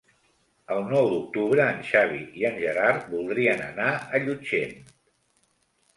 El 0.75 0.79
nou 0.93 1.09
d'octubre 1.11 1.67
en 1.73 1.83
Xavi 1.91 2.23
i 2.41 2.47
en 2.51 2.57
Gerard 2.63 3.07
voldrien 3.15 3.65
anar 3.69 3.93
a 3.99 4.23
Llutxent. 4.27 4.77